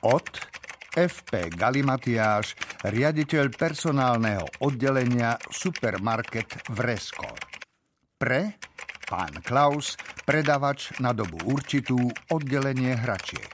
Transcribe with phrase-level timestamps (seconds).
[0.00, 0.32] Od
[0.96, 2.56] FP Galimatiáš,
[2.88, 7.28] riaditeľ personálneho oddelenia Supermarket Vresko.
[8.16, 8.56] Pre
[9.04, 11.98] pán Klaus, predavač na dobu určitú,
[12.32, 13.50] oddelenie hračiek.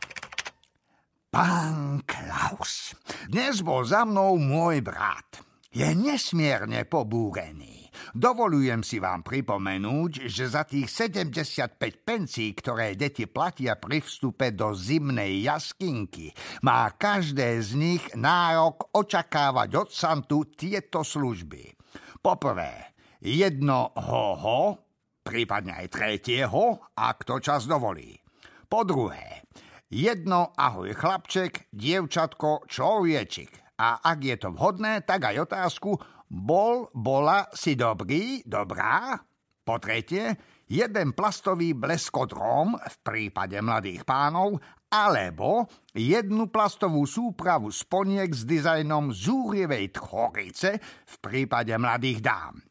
[1.33, 2.95] Pán Klaus,
[3.27, 5.46] dnes bol za mnou môj brat.
[5.77, 7.93] Je nesmierne pobúrený.
[8.17, 14.73] Dovolujem si vám pripomenúť, že za tých 75 pencí, ktoré deti platia pri vstupe do
[14.73, 16.33] zimnej jaskinky,
[16.65, 21.77] má každé z nich nárok očakávať od Santu tieto služby.
[22.25, 24.81] Poprvé, jedno ho-ho,
[25.21, 28.17] prípadne aj tretieho, ak to čas dovolí.
[28.65, 29.45] Po druhé,
[29.93, 33.66] jedno ahoj chlapček, dievčatko, človečik.
[33.77, 35.93] A ak je to vhodné, tak aj otázku,
[36.27, 39.21] bol, bola, si dobrý, dobrá.
[39.67, 40.33] Po tretie,
[40.71, 49.91] jeden plastový bleskodrom v prípade mladých pánov, alebo jednu plastovú súpravu sponiek s dizajnom zúrivej
[49.93, 52.63] tchorice v prípade mladých dám.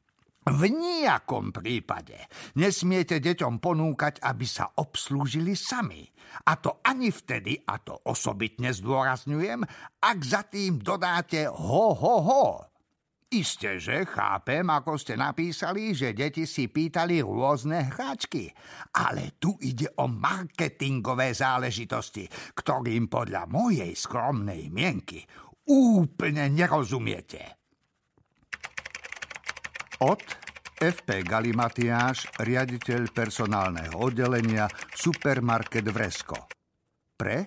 [0.45, 6.05] V nejakom prípade nesmiete deťom ponúkať, aby sa obslúžili sami.
[6.45, 9.65] A to ani vtedy, a to osobitne zdôrazňujem,
[10.05, 12.45] ak za tým dodáte ho, ho, ho.
[13.25, 18.53] Isté, že chápem, ako ste napísali, že deti si pýtali rôzne hračky,
[19.01, 25.25] ale tu ide o marketingové záležitosti, ktorým podľa mojej skromnej mienky
[25.65, 27.64] úplne nerozumiete.
[30.03, 30.19] Od
[30.75, 36.51] FP Galimatiáš, riaditeľ personálneho oddelenia Supermarket Vresko.
[37.15, 37.37] Pre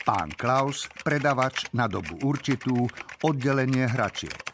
[0.00, 2.88] pán Klaus, predavač na dobu určitú,
[3.20, 4.49] oddelenie hračiek.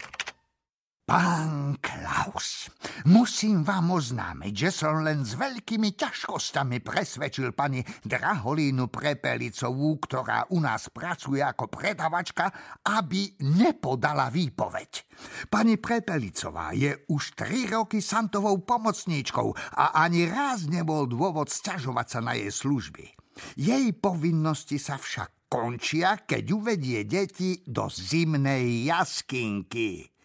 [1.07, 2.67] Pán Klaus,
[3.07, 10.59] musím vám oznámiť, že som len s veľkými ťažkostami presvedčil pani Draholínu Prepelicovú, ktorá u
[10.59, 12.51] nás pracuje ako predavačka,
[12.91, 15.07] aby nepodala výpoveď.
[15.47, 22.19] Pani Prepelicová je už tri roky Santovou pomocníčkou a ani raz nebol dôvod sťažovať sa
[22.19, 23.15] na jej služby.
[23.55, 30.16] Jej povinnosti sa však končia, keď uvedie deti do zimnej jaskinky.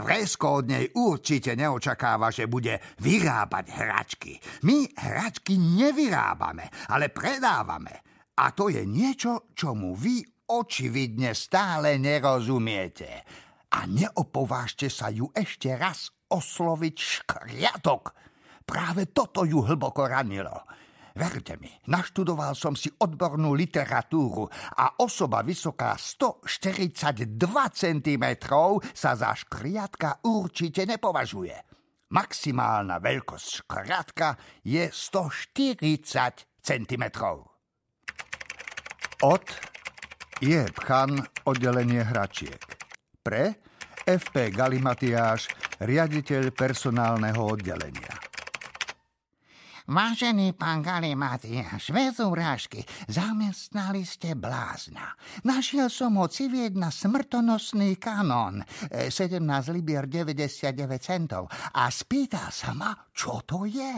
[0.00, 4.32] Vresko od nej určite neočakáva, že bude vyrábať hračky.
[4.64, 8.24] My hračky nevyrábame, ale predávame.
[8.38, 13.10] A to je niečo, čomu vy očividne stále nerozumiete.
[13.74, 18.02] A neopovážte sa ju ešte raz osloviť škriatok.
[18.64, 20.64] Práve toto ju hlboko ranilo.
[21.18, 24.46] Verte mi, naštudoval som si odbornú literatúru
[24.78, 27.34] a osoba vysoká 142
[27.74, 28.24] cm
[28.94, 31.58] sa za škriatka určite nepovažuje.
[32.14, 37.04] Maximálna veľkosť škriatka je 140 cm.
[39.26, 39.46] Od
[40.38, 41.18] je pchan
[41.50, 42.62] oddelenie hračiek.
[43.26, 43.58] Pre
[44.06, 45.50] FP Galimatiáš,
[45.82, 48.17] riaditeľ personálneho oddelenia.
[49.88, 55.16] Vážený pán Galimatiaš, bez urážky, zamestnali ste blázna.
[55.48, 58.60] Našiel som ho civieť na smrtonosný kanón,
[58.92, 63.96] 17 e, libier 99 centov, a spýtal sa ma, čo to je.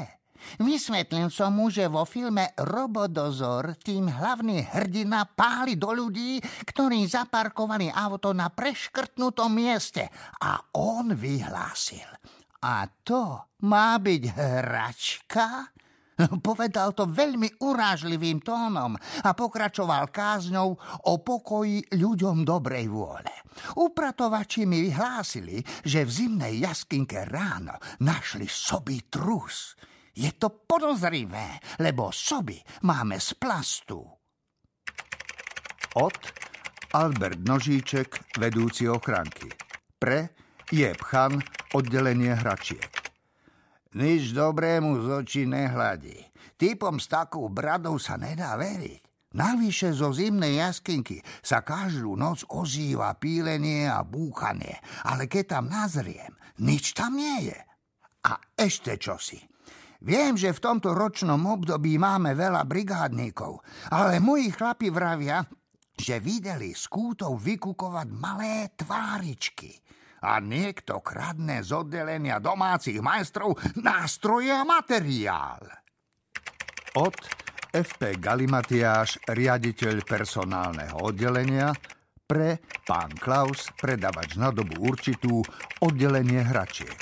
[0.63, 6.39] Vysvetlil som mu, že vo filme Robodozor tým hlavný hrdina páli do ľudí,
[6.71, 10.07] ktorí zaparkovali auto na preškrtnutom mieste
[10.39, 12.07] a on vyhlásil.
[12.63, 15.75] A to má byť hračka?
[16.49, 20.69] Povedal to veľmi urážlivým tónom a pokračoval kázňou
[21.09, 23.35] o pokoji ľuďom dobrej vôle.
[23.77, 29.75] Upratovači mi vyhlásili, že v zimnej jaskinke ráno našli sobý trus.
[30.17, 34.03] Je to podozrivé, lebo soby máme z plastu.
[35.97, 36.19] Od
[36.95, 39.47] Albert Nožíček, vedúci ochranky.
[39.99, 40.31] Pre
[40.71, 41.39] je Pchan,
[41.75, 43.00] oddelenie hračiek.
[43.91, 46.31] Nič dobrému z očí nehľadí.
[46.55, 49.03] Typom s takou bradou sa nedá veriť.
[49.35, 56.35] Navyše zo zimnej jaskinky sa každú noc ozýva pílenie a búchanie, ale keď tam nazriem,
[56.63, 57.59] nič tam nie je.
[58.27, 59.43] A ešte čosi.
[60.07, 65.43] Viem, že v tomto ročnom období máme veľa brigádníkov, ale moji chlapi vravia,
[65.99, 69.75] že videli z kútov vykukovať malé tváričky–
[70.21, 75.65] a niekto kradne z oddelenia domácich majstrov nástroje a materiál.
[76.97, 77.17] Od
[77.71, 81.71] FP Galimatiáš, riaditeľ personálneho oddelenia,
[82.31, 85.43] pre pán Klaus, predavač na dobu určitú,
[85.83, 86.95] oddelenie hračiek.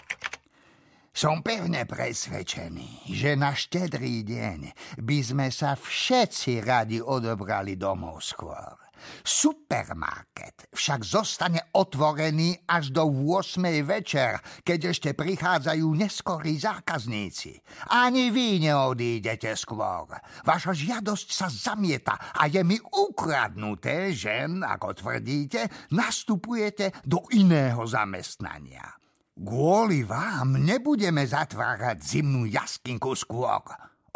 [1.12, 4.61] Som pevne presvedčený, že na štedrý deň
[5.03, 8.88] by sme sa všetci radi odobrali domov skôr.
[9.22, 13.62] Supermarket však zostane otvorený až do 8.
[13.86, 17.58] večer, keď ešte prichádzajú neskorí zákazníci.
[17.94, 20.10] Ani vy neodídete skôr.
[20.44, 28.98] Vaša žiadosť sa zamieta a je mi ukradnuté, že, ako tvrdíte, nastupujete do iného zamestnania.
[29.38, 33.62] Kvôli vám nebudeme zatvárať zimnú jaskinku skôr.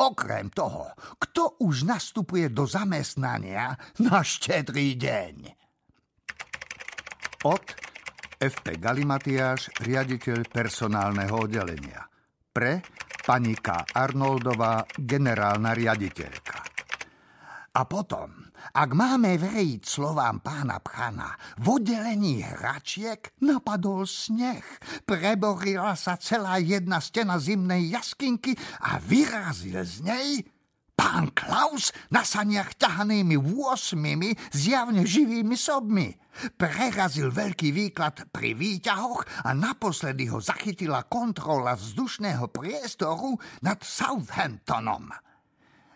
[0.00, 0.88] Okrem toho,
[1.20, 5.36] kto už nastupuje do zamestnania na štedrý deň?
[7.44, 7.64] Od
[8.42, 12.02] FP Galimatiáš, riaditeľ personálneho oddelenia.
[12.50, 12.82] Pre
[13.22, 13.94] pani K.
[13.94, 16.58] Arnoldová, generálna riaditeľka.
[17.72, 24.62] A potom, ak máme veriť slovám pána Pchana, v oddelení hračiek napadol sneh.
[25.02, 28.54] Preborila sa celá jedna stena zimnej jaskinky
[28.86, 30.28] a vyrazil z nej
[31.02, 36.14] pán Klaus na saniach ťahanými 8 zjavne živými sobmi.
[36.54, 43.34] Prerazil veľký výklad pri výťahoch a naposledy ho zachytila kontrola vzdušného priestoru
[43.66, 45.31] nad Southamptonom.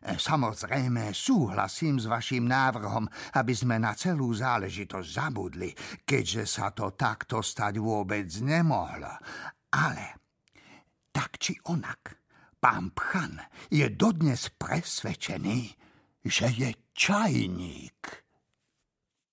[0.07, 5.75] Samozrejme, súhlasím s vašim návrhom, aby sme na celú záležitosť zabudli,
[6.07, 9.11] keďže sa to takto stať vôbec nemohlo.
[9.75, 10.05] Ale
[11.11, 12.23] tak či onak,
[12.63, 15.61] pán Pchan je dodnes presvedčený,
[16.23, 18.26] že je čajník.